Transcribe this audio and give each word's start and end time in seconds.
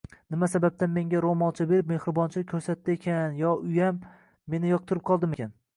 Nima 0.35 0.47
sababdan 0.51 0.91
menga 0.93 1.21
roʻmolcha 1.25 1.67
berib 1.73 1.93
mehribonchilik 1.93 2.49
koʻrsatdi 2.55 2.97
ekan 2.99 3.39
yo 3.45 3.53
uyam 3.69 4.05
meni 4.55 4.75
yoqtirib 4.77 5.09
qoldimikan. 5.13 5.59